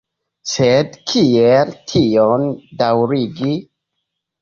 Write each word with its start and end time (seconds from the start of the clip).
Sed 0.51 0.97
kiel 1.11 1.75
tion 1.93 2.49
daŭrigi? 2.83 3.57